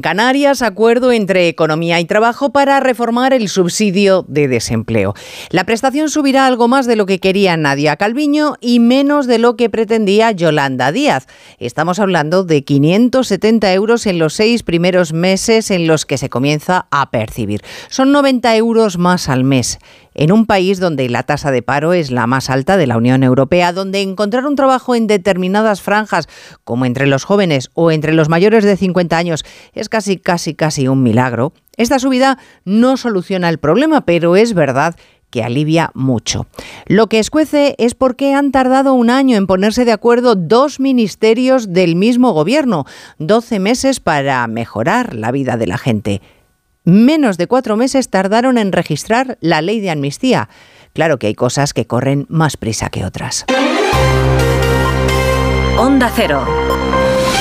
[0.00, 5.14] Canarias, acuerdo entre Economía y Trabajo para reformar el subsidio de desempleo.
[5.50, 9.56] La prestación subirá algo más de lo que quería Nadia Calviño y menos de lo
[9.56, 11.26] que pretendía Yolanda Díaz.
[11.58, 16.86] Estamos hablando de 570 euros en los seis primeros meses en los que se comienza
[16.90, 17.62] a percibir.
[17.88, 19.78] Son 90 euros más al mes
[20.20, 23.22] en un país donde la tasa de paro es la más alta de la Unión
[23.22, 26.28] Europea, donde encontrar un trabajo en determinadas franjas,
[26.62, 30.88] como entre los jóvenes o entre los mayores de 50 años, es casi, casi, casi
[30.88, 32.36] un milagro, esta subida
[32.66, 34.94] no soluciona el problema, pero es verdad
[35.30, 36.46] que alivia mucho.
[36.84, 40.80] Lo que escuece es por qué han tardado un año en ponerse de acuerdo dos
[40.80, 42.84] ministerios del mismo gobierno,
[43.20, 46.20] 12 meses para mejorar la vida de la gente
[46.90, 50.48] menos de cuatro meses tardaron en registrar la ley de amnistía.
[50.92, 53.46] Claro que hay cosas que corren más prisa que otras.
[55.78, 56.59] Onda Cero.